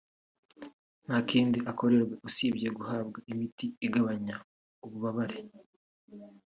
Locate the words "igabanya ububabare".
3.85-5.39